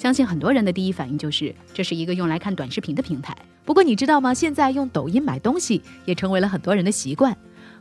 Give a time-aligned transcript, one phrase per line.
[0.00, 3.36] 相信很多人的第一反应就是这是一个用来看短视频的平台。
[3.66, 4.32] 不过你知道吗？
[4.32, 7.36] 现在用抖音买东西也成为了很多人的习惯。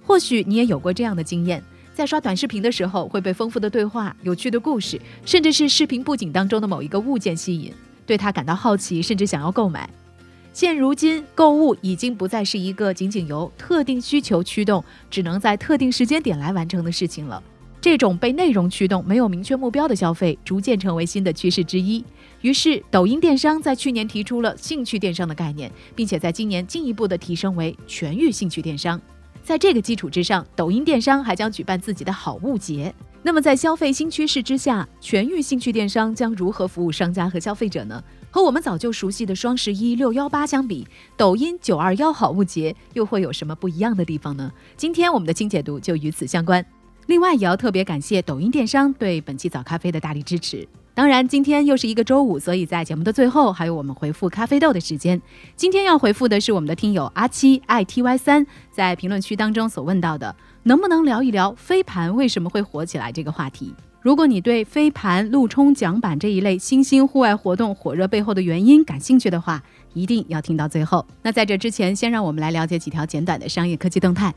[0.06, 1.64] 或许你也有过这样的经验。
[1.94, 7.72] 在刷短视频的时候，会被丰富的对话、有趣的故事，甚至是视频布景当中的某一个物件吸引，
[8.06, 9.90] 对它感到好奇，甚至想要购买。
[10.52, 17.42] 现如今，购物已经不再是一个仅仅由特定需求驱动，只能在特定时间点来完成的事情了。
[17.82, 22.04] 这种被内容驱动、没有明确目标的消费，逐渐成为新的趋势之一。
[22.42, 29.00] 于是，抖音电商在去年提出了兴趣电商的概念，并且在今年进一步的提升为全域兴趣电商。
[29.44, 32.94] 在这个基础之上，抖音电商还将举办自己的好物节。
[33.24, 38.04] 那么，在消费新趋势之下，全域兴趣电商将如何服务商家和消费者呢？
[38.30, 40.86] 和我们早就熟悉的双十一、六幺八相比，
[41.18, 44.52] 抖音九二幺好物节又会有什么不一样的地方呢？
[44.78, 46.64] 今天我们的清解读就与此相关。
[47.10, 50.68] 另外，也要特别感谢抖音电商对本期早咖啡的大力支持。
[50.94, 55.20] 当然，今天又是一个周五，所以在节目的最后还有我们回复咖啡豆的时间。
[55.56, 63.74] 今天要回复的是我们的听友阿七 i t y 三在评论区当中所问到的，能不能聊一聊飞盘为什么会火起来这个话题？
[64.04, 69.64] 如果你对飞盘、陆冲桨板这一类新兴户外活动火热背后的原因感兴趣的话，
[69.96, 71.04] 一定要听到最后。
[71.24, 74.32] 那在这之前，先让我们来了解几条简短的商业科技动态。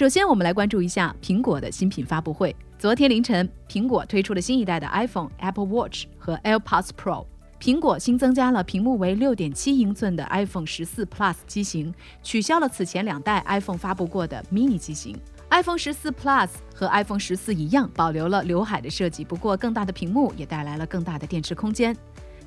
[0.00, 2.56] 首先，我们来关注一下苹果的新品发布会。
[2.78, 7.26] 昨天凌晨，苹果推出了新一代的 iPhone、Apple Watch 和 AirPods Pro。
[7.60, 11.92] 苹果新增加了屏幕为6.7英寸的 iPhone 14 Plus 机型，
[12.22, 15.14] 取消了此前两代 iPhone 发布过的 mini 机型。
[15.50, 21.94] iPhone 14 Plus 和 iPhone 14一样，保留了刘海的设计，不过更大的屏幕也带来了更大的电池空间。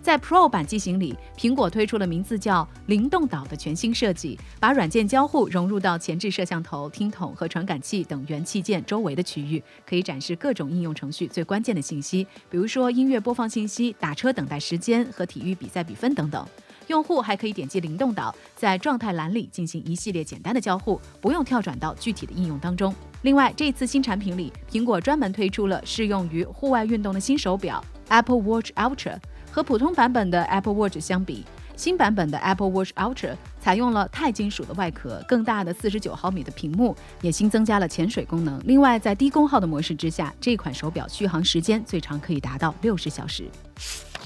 [0.03, 16.45] 在 Pro 版机型里，苹果推出了名字叫“灵动岛”的全新设计，把软件交互融入到前置摄像头、听筒和传感器等元器件周围的区域，可以展示各种应用程序最关键的信息，比如说音乐播放信息、打车等待时间和体育比赛比分等等。
[16.87, 22.93] 用户还可以点击灵动岛，在状态栏里进行一系列简单的交互，不用跳转到具体的应用当中。
[23.21, 29.17] 另外，这次新产品里，苹果专门推出了适用于户外运动的新手表 Apple Watch Ultra。
[29.53, 38.59] 和普通版本的 Apple Watch 相比，新版本的 Apple Watch Ultra 采用了钛金属的外壳，更大的四十九毫米的屏幕，也新增加了潜水功能。
[38.65, 43.47] 另外，在低功耗的模式之下，这款手表续航时间最长可以达到六十小时。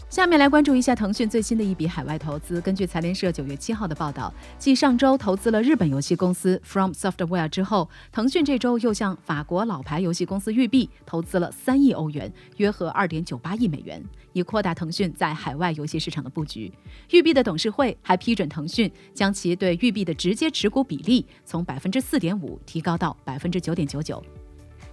[0.09, 2.61] 下面来关注一下腾讯最新的一笔海外投资。
[2.61, 14.01] 根据财联社九月七号的报道，继上周投资了日本游戏公司 From Software 之后，腾讯这周又向法国老牌游戏公司育碧投资了三亿欧元，约合二点九八亿美元，
[14.31, 16.71] 以扩大腾讯在海外游戏市场的布局。
[17.11, 24.23] 育碧的董事会还批准腾讯将其对育碧的直接持股比例从百分之四点五提高到百分之九点九九。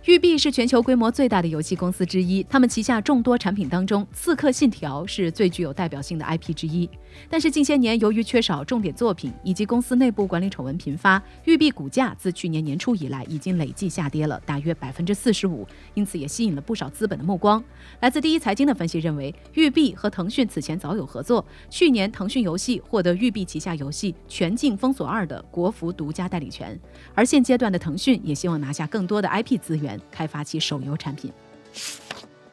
[0.06, 6.86] 育碧是全球规模最大的游戏公司之一，他们旗下众多产品当中，《刺客信条》是最具有代表性的 IP 之一。
[7.30, 17.62] 但是近些年，由于缺少重点作品以及公司内部管理丑闻频发，育碧股价自去年年初以来已经累计下跌了大约百分之四十五，因此也吸引了不少资本的目光。
[18.00, 26.78] 来自第一财经的分析认为，育碧和腾讯此前早有合作，去年腾讯游戏获得育碧旗下游戏《全境封锁二》的国服独家代理权，
[27.14, 29.93] 而现阶段的腾讯也希望拿下更多的 IP 资源。
[30.10, 31.32] 开发其手游产品，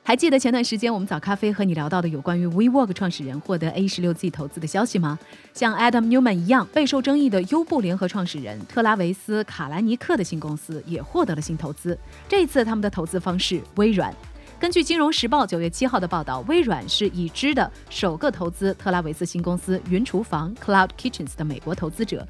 [0.03, 5.18] 还记得前段时间我们早咖啡和你聊到的有关于 WeWork 创始人获得 A 十六 Z 投资的消息吗？
[5.53, 11.97] 像 Adam Newman 一样备受争议的优步联合创始人特拉维斯·卡兰尼克的新公司也获得了新投资。
[12.28, 14.13] 这一次他们的投资方是微软。
[14.59, 22.27] 根据《金融时报》九月七号的报道，微软是已知的首个投资特拉维斯新公司云厨房 Cloud Kitchens 的美国投资者。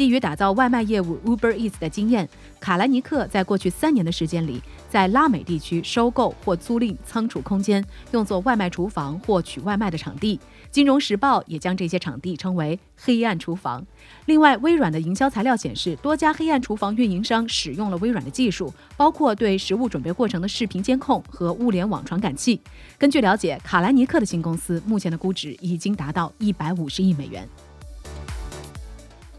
[0.00, 2.26] 基于打造外卖业务 Uber Eats 的经验，
[2.58, 4.58] 卡兰尼克在过去三年的时间里，
[4.88, 10.40] 在拉美地区收购或租赁仓储空间，用作外卖厨房或取外卖的场地。
[10.70, 13.86] 金融时报也将这些场地称为“黑暗厨房”。
[14.24, 22.58] 另外，微软的营销材料显示，多家黑暗厨房运营商使用了微软的技术，包括对食物准备过程的视频监控和物联网传感器。
[22.96, 27.46] 根据了解，卡兰尼克的新公司目前的估值已经达到一百五十亿美元。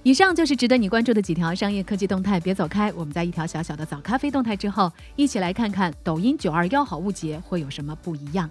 [0.03, 2.91] 以上就是值得你关注的几条商业科技动态，别走开。
[2.93, 8.49] 我们在一条小小的早咖啡动态之后，一起来看看抖音九二幺好物节会有什么不一样。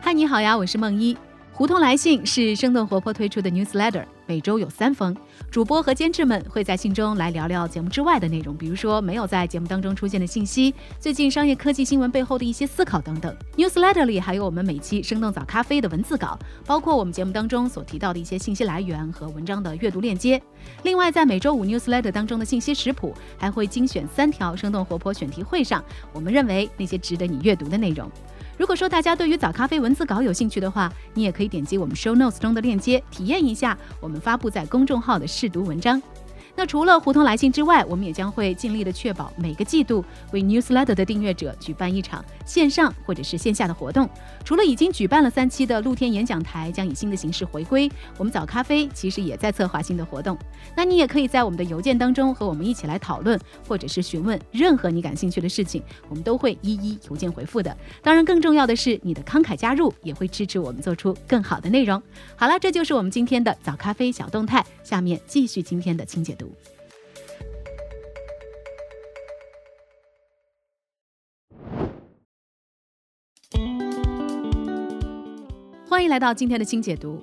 [0.00, 1.16] 嗨，你好呀，我是梦一。
[1.56, 5.16] 胡同来信是生动活泼推出的 newsletter，每周有三封，
[5.50, 13.34] 主播和监制们会在信中来聊聊节目之外的内容，比如说没有在节目当中出现的信息，最近商业科技新闻背后的一些思考等等。
[13.56, 20.38] newsletter 里还有我们每期生动早咖啡的文字稿，包括我们节目当中所提到的一些信息来源和文章的阅读链接。
[20.82, 25.82] 另外，在每周五 newsletter 当中的信息食谱，还会精选三条生动活泼选题会上
[26.12, 28.10] 我们认为那些值得你阅读的内容。
[28.56, 36.00] 如果说大家对于早咖啡文字稿有兴趣的话，你也可以点击我们 show notes 中的链接，体验一下我们发布在公众号的试读文章。
[36.56, 44.08] 那除了胡同来信之外，我们也将会尽力的确保每个季度为 newsletter 的订阅者举办一场线上或者是线下的活动。
[44.42, 50.38] 除了已经举办了三期的露天演讲台将以新的形式回归，我们早咖啡其实也在策划新的活动。
[50.74, 53.38] 那你也可以在我们的邮件当中和我们一起来讨论，
[53.68, 57.76] 或者是询问任何你感兴趣的事情，我们都会一一邮件回复的。
[58.02, 62.02] 当然，更重要的是你的慷慨加入也会支持我们做出更好的内容。
[62.34, 64.64] 好了，这就是我们今天的早咖啡小动态。
[64.82, 66.45] 下面继续今天的清解读。
[75.88, 77.22] 欢迎来到今天的新解读。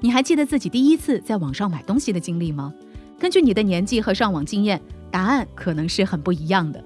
[0.00, 2.74] 你还记得自己第一次在网上买东西的经历吗？
[3.18, 4.80] 根据你的年纪和上网经验，
[5.10, 6.84] 答案可能是很不一样的。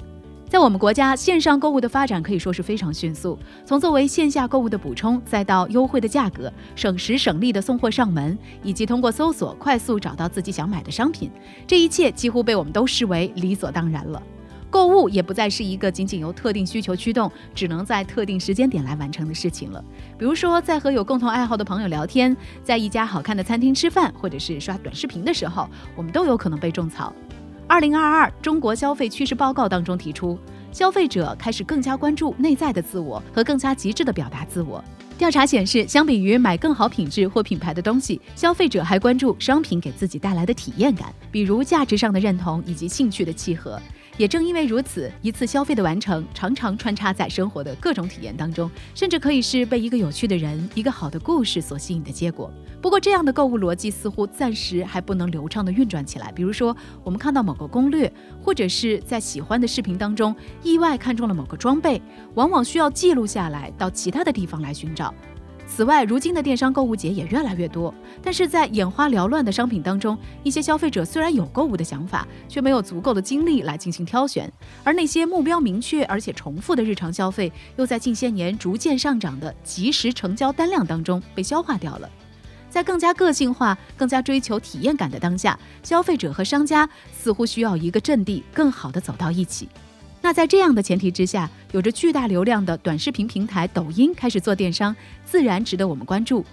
[0.49, 3.39] 在我们国家，线上购物的发展可以说是非常迅速。
[3.67, 11.31] 从作为线下购物的补充，再到优惠的价格、省时省力的送货上门，以及通过搜索快速找到自己想买的商品，
[11.67, 14.23] 这一切几乎被我们都视为理所当然了。
[14.71, 19.85] 购物也不再是一个仅仅由特定需求驱动，只能在特定时间点来完成的事情了。
[20.19, 27.13] 比如说，在和有共同爱好的朋友聊天，在一家好看的餐厅吃饭，或者是刷短视频的时候，我们都有可能被种草。
[27.69, 30.39] 二零二二中国消费趋势报告当中提出，
[30.73, 34.83] 消费者开始更加关注内在的自我和更加极致的表达自我。
[35.19, 43.79] 调查显示，相比于买更好品质或品牌的东西，消费者还关注商品给自己带来的体验感，比如价值上的认同以及兴趣的契合。
[44.19, 52.53] 也正因为如此，一次消费的完成常常穿插在生活的各种体验当中，甚至可以是被一个有趣的人、一个好的故事所吸引的结果。
[52.83, 56.33] 不过，这样的购物逻辑似乎暂时还不能流畅地运转起来。
[56.33, 58.13] 比如说，我们看到某个攻略，
[58.43, 60.35] 或者是在喜欢的视频当中
[60.65, 62.03] 意外看中了某个装备，
[62.35, 65.15] 往往需要记录下来，到其他的地方来寻找。
[65.71, 74.51] 此外，如今的电商购物节也越来越多，但是在眼花缭乱的商品当中，一些消费者虽然有购物的想法，却没有足够的精力来进行挑选，
[74.83, 82.11] 而那些目标明确而且重复的日常消费，又在近些年逐渐上涨的即时成交单量当中被消化掉了。
[82.69, 89.69] 在更加个性化、更加追求体验感的当下，消费者和商家似乎需要一个阵地，更好的走到一起。
[90.21, 94.95] 那在这样的前提之下，有着巨大流量的短视频平台抖音开始做电商，
[95.25, 96.45] 自然值得我们关注。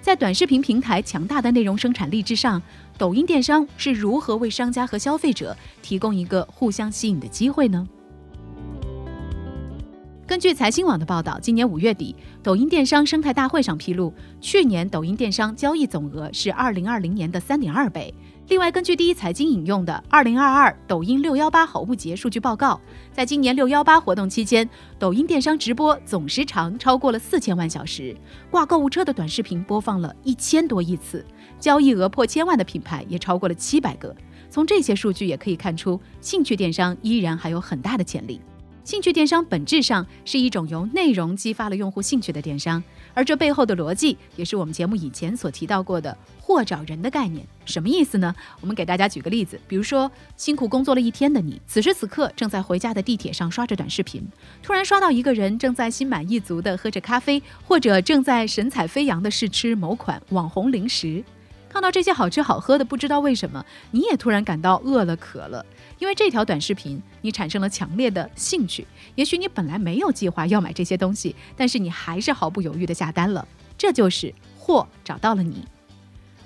[0.00, 2.62] 在短视频平台强大的内容生产力之上，
[2.96, 7.88] 抖音电商是如何为商家和消费者提供一个互相吸引的机会呢？
[10.28, 18.12] 根据财新网的报道，今年五月底，抖音电商生态大会上披露，去年抖音电商交易总额是二零二零年的三点二倍。
[18.48, 22.74] 另外，根据第一财经引用的《二零二二抖音六幺八好物节数据报告》，
[23.12, 24.68] 在今年六幺八活动期间，
[25.00, 28.16] 抖音电商直播总时长超过了四千万小时，
[28.48, 31.26] 挂购物车的短视频播放了一千多亿次，
[31.58, 34.14] 交易额破千万的品牌也超过了七百个。
[34.48, 38.40] 从这些数据也可以看出，兴趣电商依然还有很大的潜力。
[38.84, 42.80] 兴趣电商本质上是一种由内容激发了用户兴趣的电商，
[43.16, 47.46] 而这背后的逻辑也是我们节目以前所提到过的“货找人”的概念。
[47.64, 48.34] 什么意思呢？
[48.60, 54.22] 我们给大家举个例子，比如说辛苦工作了一天的你，此时此刻正在回家的地铁上刷着短视频，
[54.62, 61.24] 突然刷到一个人正在心满意足地喝着咖啡，或者正在神采飞扬地试吃某款网红零食。
[61.68, 65.64] 看到这些好吃好喝的，不知道为什么你也突然感到饿了渴了，
[65.98, 68.86] 因为这条短视频你产生了强烈的兴趣。
[69.14, 73.46] 也许你本来没有计划要买这些东西，但是你还是毫不犹豫的下单了。
[73.78, 75.64] 这就是货找到了你。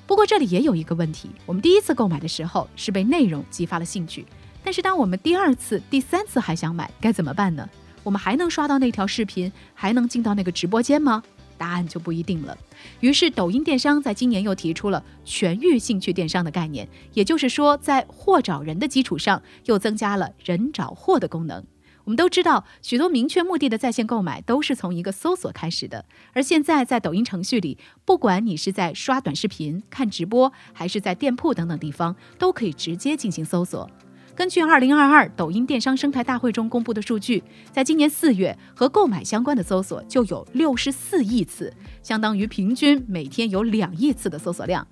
[0.07, 4.27] 不过这里也有一个问题，我们第一次购买的时候是被内容激发了兴趣，
[4.65, 7.69] 但是当我们第二次、第三次还想买，该怎么办呢？
[8.03, 11.23] 我们还能刷到那条视频，还能进到那个直播间吗？
[11.61, 12.57] 答案就不一定了。
[13.01, 21.63] 于是，抖音电商在今年又提出了全域兴趣电商的概念，也就是说，在货找人的基础上，又增加了人找货的功能。
[22.05, 26.07] 我们都知道，许多明确目的的在线购买都是从一个搜索开始的。
[26.33, 27.77] 而现在在抖音程序里，
[28.07, 33.89] 不管你是在刷短视频、看直播，还是在店铺等等地方，都可以直接进行搜索。
[34.35, 41.73] 根据二零二二抖音电商生态大会中公布的数据，在今年四月和购买相关的搜索就有六十四亿次，
[42.03, 44.87] 相当于平均每天有两亿次的搜索量。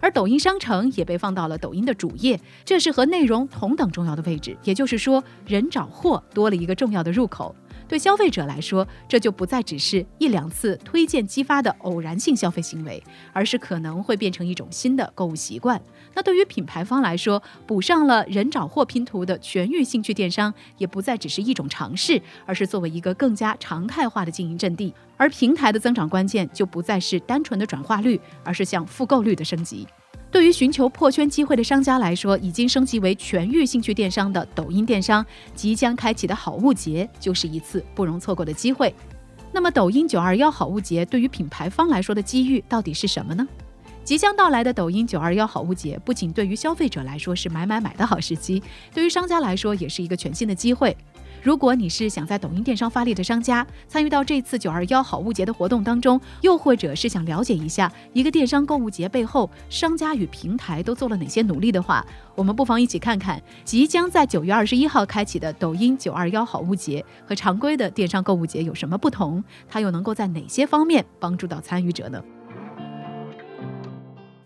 [0.00, 4.56] 而抖音商城也被放到了抖音的主页，这是和内容同等重要的位置。
[4.62, 7.54] 也就是说，人找货多了一个重要的入口。
[7.86, 15.80] 对消费者来说，这就不再只是一两次推荐激发的偶然性消费行为，而是可能会变成一种新的购物习惯。
[16.14, 24.92] 那对于品牌方来说，补上了人找货拼图的全域兴趣电商，也不再只是一种尝试，而是作为一个更加常态化的经营阵地。
[25.16, 29.86] 而平台的增长关键就不再是单纯的转化率，而是向复购率的升级。
[30.54, 38.94] 寻求破圈机会的商家来说，已经升级为全域兴趣电商的抖音电商即将开启的好物节，就是一次不容错过的机会。
[39.50, 43.44] 那么，抖音九二幺好物节对于品牌方来说的机遇到底是什么呢？
[44.04, 50.96] 即将到来的抖音九二幺好物节，不仅对于消费者来说是买买买的好时机，对于商家来说也是一个全新的机会。
[51.44, 62.02] 如果你是想在抖音电商发力的商家，参与到这次九二幺好物节的活动当中，又或者是想了解一下一个电商购物节背后商家与平台都做了哪些努力的话，
[62.34, 72.24] 我们不妨一起看看即将在九月二十一号开启的抖音九二幺好物节和常规的电商购物节有什么不同，它又能够在哪些方面帮助到参与者呢？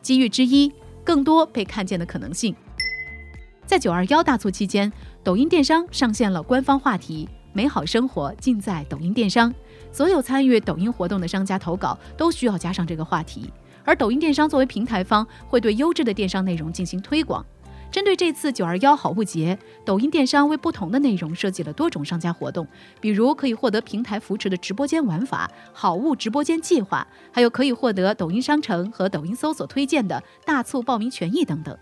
[0.03, 0.73] 机遇之一，
[1.05, 2.57] 更多被看见的可能性。
[3.69, 4.91] 在九二幺大促期间，
[5.23, 9.55] 抖音电商上线了官方话题“美好生活尽在抖音电商”。
[9.93, 13.53] 所有参与抖音活动的商家投稿都需要加上这个话题，
[13.85, 17.45] 而抖音电商作为平台方，会对优质的电商内容进行推广。
[17.91, 22.67] 针对这次九二幺好物节，抖音电商为不同的内容设计了多种商家活动，
[23.03, 31.77] 比如可以获得平台扶持的直播间玩法、好物直播间计划，还有可以获得抖音商城和抖音搜索推荐的大促报名权益等等。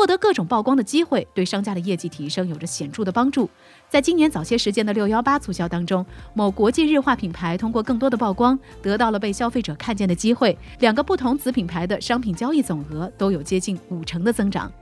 [0.00, 3.50] 获得各种曝光的机会，对商家的业绩提升有着显著的帮助。
[3.90, 6.02] 在今年早些时间的六幺八促销当中，
[6.32, 10.56] 某国际日化品牌通过更多的曝光，得到了被消费者看见的机会。
[10.78, 14.72] 两个不同子品牌的商品交易总额都有接近五成的增长。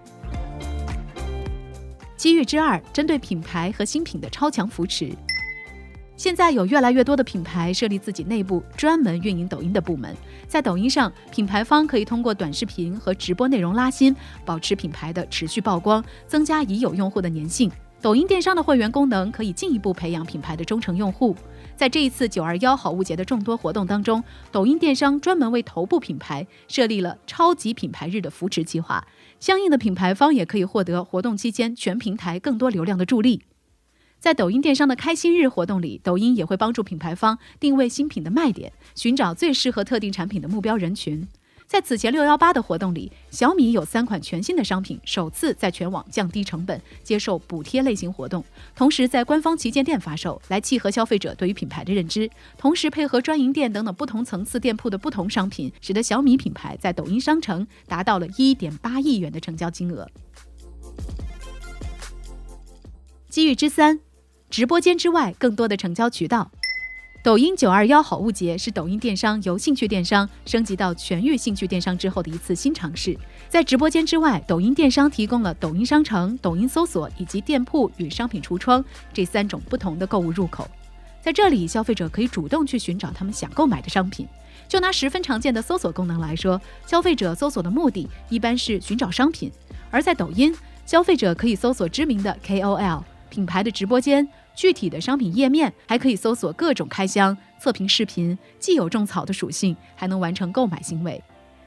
[2.17, 5.13] 机遇之二，针对品牌和新品的超强扶持。
[6.19, 10.13] 现在有越来越多的品牌设立自己内部专门运营抖音的部门，
[10.49, 14.13] 在抖音上，品牌方可以通过短视频和直播内容拉新，
[14.45, 17.71] 保持品牌的持续曝光，增加已有用户的粘性。
[18.01, 21.37] 抖音电商的会员功能可以进一步培养品牌的忠诚用户。
[21.77, 24.21] 在这一次九二幺好物节的众多活动当中，
[24.51, 29.07] 抖音电商专门为头部品牌设立了超级品牌日的扶持计划，
[29.39, 33.43] 相应的品牌方也可以获得活动期间全平台更多流量的助力。
[34.21, 41.27] 在抖音电商的开心日活动里，抖音也会帮助品牌方定位新品的卖点，寻找最适合特定产品的目标人群。
[41.69, 48.43] 在此前六幺八的活动里，小米有三款全新的商品首次在全网降低成本，接受补贴类型活动，
[48.75, 52.29] 同时在官方旗舰店发售，来契合消费者对于品牌的认知。
[52.57, 60.11] 同时配合专营店等等不同层次店铺的不同商品，使得小米品牌在抖音商城达到了一点八亿元的成交金额。
[63.29, 64.08] 机遇之三。
[64.51, 66.51] 直播间之外，更多的成交渠道。
[67.23, 73.17] 抖音九二幺好物节是抖音电商由兴趣电商升级到全域兴趣电商之后的一次新尝试。
[73.51, 80.67] 在直播间之外，抖音电商提供了抖音商城、抖音搜索以及店铺与商品橱窗这三种不同的购物入口。
[81.21, 84.27] 在这里，消费者可以主动去寻找他们想购买的商品。
[84.67, 89.51] 就拿十分常见的搜索功能来说，消费者搜索的目的一般是寻找商品；
[89.91, 90.55] 而在抖音，
[90.87, 93.03] 消费者可以搜索知名的 KOL。
[93.31, 94.27] 品牌的直播间、
[94.59, 101.23] 具体的商品页面，还可以搜索各种开箱、测评视频，既有种草的属性，还能完成购买行为。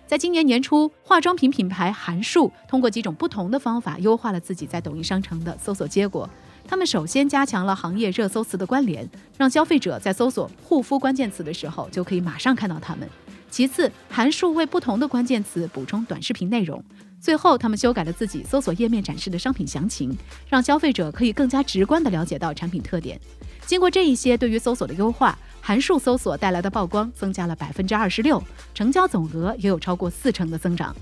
[0.06, 6.30] 在今年年初，化妆品品牌韩束通过几种不同的方法优化了自己在抖音商城的搜索结果。
[6.68, 13.10] 他们首先加强了行业热搜词的关联，让消费者在搜索护肤关键词的时候就可以马上看到它们。
[13.52, 16.82] 其次，函数为不同的关键词补充短视频内容。
[17.20, 20.18] 最后，他们修改了自己搜索页面展示的商品详情，
[20.48, 23.20] 让消费者可以更加直观地了解到产品特点。
[23.66, 28.42] 经过这一些对于搜索的优化，函数搜索带来的曝光增加了百分之二十六，
[28.74, 30.96] 成交总额也有超过四成的增长。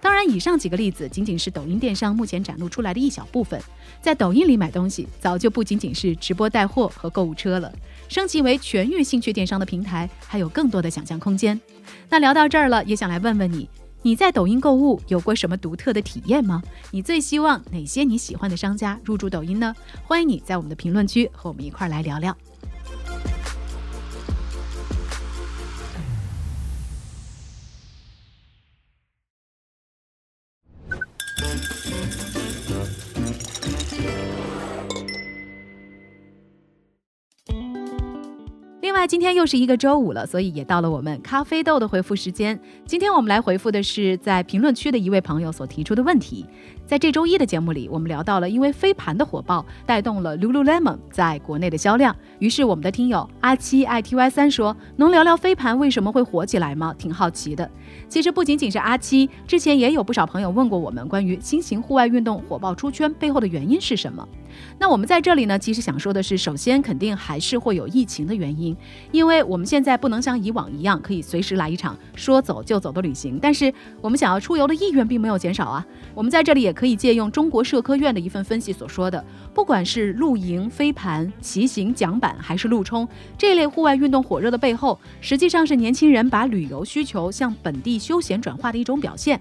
[0.00, 3.60] 当然，以上几个例子仅仅是抖音电商目前展露出来的一小部分。
[4.00, 7.70] 在抖音里买东西，早就不仅仅是直播带货和购物车了，
[8.10, 11.58] 升级为全域兴趣电商的平台，还有更多的想象空间。
[12.08, 13.68] 那聊到这儿了，也想来问问你。
[14.02, 16.60] 你在抖音购物有过什么独特的体验吗？
[16.90, 19.72] 你最希望哪些你喜欢的商家入驻抖音呢？
[20.02, 22.36] 欢迎你在我们的评论区和我们一块儿来聊聊。
[39.00, 42.60] 那，今天又是一个周五了，所以也到了我们咖啡豆的回复时间。
[42.84, 46.44] 今天我们来回复的是在评论区的一位朋友所提出的问题。
[46.84, 52.14] 在这周一的节目里，我们聊到了因为飞盘的火爆带动了 Lululemon 在国内的销量。
[52.40, 56.94] 于是我们的听友阿七 i t y 三说：“能聊聊飞盘为什么会火起来吗？
[56.98, 57.66] 挺好奇的。”
[58.06, 64.28] 其实不仅仅是阿七，之前也有不少朋友问过我们关于新型户外运动火爆出圈背后的原因是什么。
[64.78, 68.76] 那我们在这里呢，其实想说的是，首先肯定还是会有疫情的原因，
[69.12, 75.86] 因为我们现在不能像以往一样可以随时来一场说走就走的旅行，但是我们想要出游的意愿并没有减少啊。
[76.14, 89.40] 我们在这里也可以借用中国社科院的一份分析所说的，不管是露营、飞盘、骑行、桨板还是路冲这类户外运动火热的背后，实际上是年轻人把旅游需求向本地休闲转化的一种表现。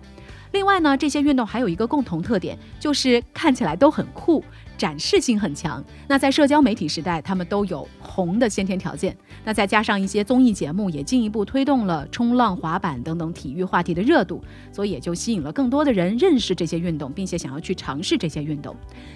[0.52, 4.44] 另外呢，这些运动还有一个共同特点，就是看起来都很酷。
[4.80, 9.14] 展示性很强，那在社交媒体时代，他们都有红的先天条件。
[9.44, 18.74] 那再加上一些综艺节目，也进一步推动了冲浪、滑板等等体育话题的热度，所以也就吸引了更多的人认识这些运动，并且想要去尝试这些运动。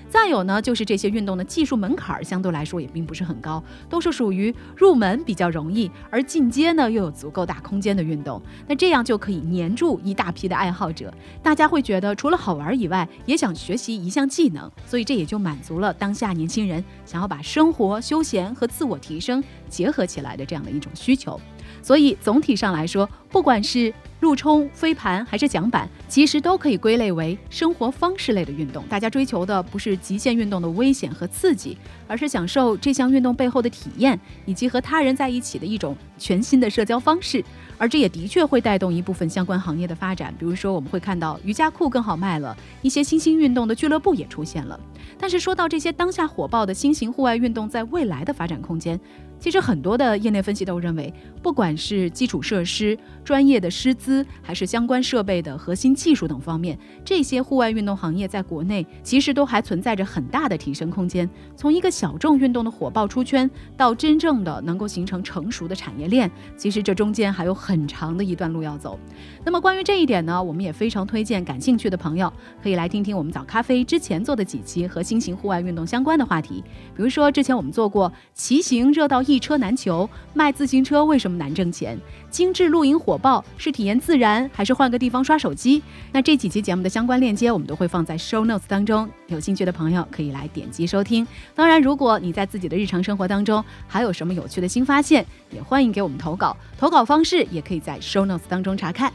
[0.10, 8.42] 再有呢，就是这些运动的技术门槛相对来说也并不是很高，都是属于入门比较容易，而进阶呢又有足够大空间的运动。
[8.68, 15.53] 那这样就可以黏住一大批的爱好者，大家会觉得除了好玩以外，也想学习一项技能，所以这也就满。
[15.54, 21.40] 满足了当下年轻人想要把生活、休闲和自我提升结合起来的这样的一种需求，
[21.84, 28.82] 所以总体上来说，不管是路冲、飞盘还是桨板，其实都可以归类为生活方式类的运动。
[28.88, 31.78] 大家追求的不是极限运动的危险和刺激，
[32.08, 37.44] 而是享受这项运动背后的体验，以及和他人在一起的一种全新的社交方式。
[37.78, 44.80] 而这也的确会带动一部分相关行业的发展，比如说我们会看到瑜伽裤更好卖了，一些新兴运动的俱乐部也出现了。
[45.20, 48.98] 但是说到这些当下火爆的新型户外运动在未来的发展空间。
[49.44, 61.30] 其实很多的业内分析都认为，不管是基础设施、专业的师资，还是相关设备的核心技术等方面，这些户外运动行业在国内其实都还存在着很大的提升空间。
[61.58, 68.98] 从一个小众运动的火爆出圈，到真正的能够形成成熟的产业链，其实这中间还有很长的一段路要走。
[69.44, 72.32] 那么关于这一点呢，我们也非常推荐感兴趣的朋友
[72.64, 76.64] 可以来听听我们早咖啡之前做的几期和新型户外运动相关的话题，
[76.96, 79.33] 比如说之前我们做过骑行热到一。
[79.34, 81.98] 一车难求，卖自行车为什么难挣钱？
[82.30, 85.82] 精致露营火爆是体验自然，还是换个地方刷手机？
[86.12, 91.26] 那这几期节目的相关链接，我们都会放在 show notes 当中，有兴趣的朋友可以来点击收听。
[91.56, 99.12] 当然，如果你在自己的日常生活当中还有什么有趣的新发现，也欢迎给我们投稿，投稿方式也可以在 show notes 当中查看。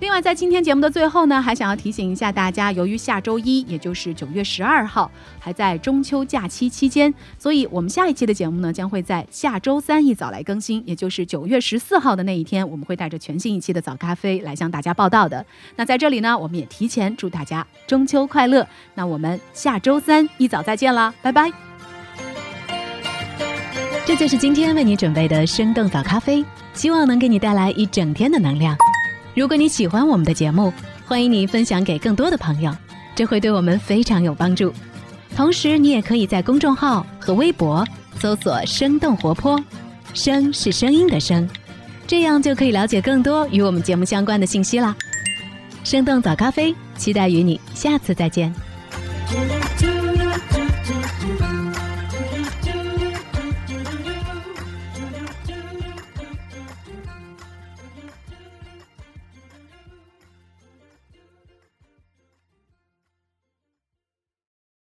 [0.00, 15.44] 另外，在今天节目的最后呢，还想要提醒一下大家，由于下周一，也就是九月十二号，还在中秋假期期间，所以我们下一期的节目呢，将会在下周三一早来更新，也就是九月十四号的那一天，我们会带着全新一期的早咖啡来向大家报道的。
[15.74, 18.64] 那在这里呢，我们也提前祝大家中秋快乐。
[18.94, 21.50] 那我们下周三一早再见啦，拜拜。
[24.06, 28.76] 这就是今天为你准备的生动早咖啡，希望能给你带来一整天的能量。
[29.38, 30.72] 如果你喜欢我们的节目，
[31.06, 32.74] 欢迎你分享给更多的朋友，
[33.14, 34.74] 这会对我们非常有帮助。
[35.36, 37.86] 同时，你也可以在公众号和微博
[38.18, 39.62] 搜索“生动活泼”，
[40.12, 41.48] 声是声音的声，
[42.04, 44.96] 这样就可以了解更多与我们节目相关的信息啦。
[45.84, 48.52] 生动早咖啡，期待与你下次再见。